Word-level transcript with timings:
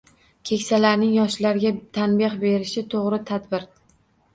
Keksalarning 0.49 1.11
yoshlarga 1.17 1.75
tanbeh 2.01 2.37
berishi 2.49 2.89
to’g’ri 2.99 3.25
tadbir. 3.33 3.75